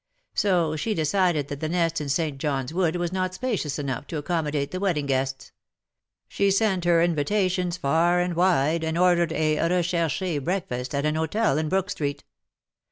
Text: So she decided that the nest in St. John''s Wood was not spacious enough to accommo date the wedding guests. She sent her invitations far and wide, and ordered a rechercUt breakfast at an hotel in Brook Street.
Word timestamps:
So 0.33 0.75
she 0.75 0.95
decided 0.95 1.47
that 1.49 1.59
the 1.59 1.69
nest 1.69 2.01
in 2.01 2.09
St. 2.09 2.39
John''s 2.41 2.73
Wood 2.73 2.95
was 2.95 3.11
not 3.11 3.35
spacious 3.35 3.77
enough 3.77 4.07
to 4.07 4.19
accommo 4.19 4.51
date 4.51 4.71
the 4.71 4.79
wedding 4.79 5.05
guests. 5.05 5.51
She 6.27 6.49
sent 6.49 6.85
her 6.85 7.03
invitations 7.03 7.77
far 7.77 8.19
and 8.19 8.33
wide, 8.33 8.83
and 8.83 8.97
ordered 8.97 9.31
a 9.31 9.57
rechercUt 9.57 10.43
breakfast 10.43 10.95
at 10.95 11.05
an 11.05 11.13
hotel 11.13 11.59
in 11.59 11.69
Brook 11.69 11.91
Street. 11.91 12.23